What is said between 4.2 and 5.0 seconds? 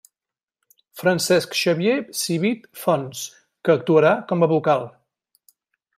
com a vocal.